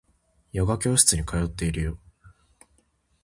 [0.51, 1.99] ヨガ教室に通っているよ